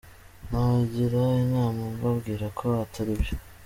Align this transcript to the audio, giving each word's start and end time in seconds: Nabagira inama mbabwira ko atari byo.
Nabagira 0.49 1.21
inama 1.43 1.81
mbabwira 1.95 2.45
ko 2.57 2.65
atari 2.83 3.13
byo. 3.21 3.35